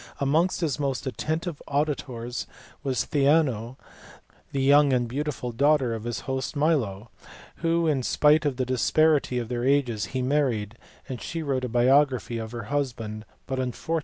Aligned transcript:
Amongst 0.19 0.61
his 0.61 0.79
most 0.79 1.05
attentive 1.05 1.61
auditors 1.67 2.47
was 2.81 3.05
Theano, 3.05 3.77
the 4.51 4.63
young 4.63 4.91
and 4.93 5.07
beautiful 5.07 5.51
daughter 5.51 5.93
of 5.93 6.05
his 6.05 6.21
host 6.21 6.55
Milo, 6.55 7.11
whom, 7.57 7.87
in 7.87 8.01
spite 8.01 8.43
of 8.43 8.57
the 8.57 8.65
disparity 8.65 9.37
of 9.37 9.47
their 9.47 9.63
ages, 9.63 10.05
he 10.05 10.23
married: 10.23 10.75
she 11.19 11.43
wrote 11.43 11.65
a 11.65 11.69
biography 11.69 12.39
of 12.39 12.51
her 12.51 12.63
husband 12.63 13.25
but 13.45 13.59
unfortunately 13.59 13.69
it 13.69 13.75
is 13.75 13.89
lost. 13.89 13.99